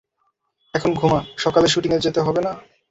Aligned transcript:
এখন 0.73 0.91
ঘুমা, 0.93 1.19
সকালে 1.37 1.67
শুটিংয়ে 1.67 2.03
যেতে 2.05 2.19
হবে 2.21 2.41
না? 2.41 2.51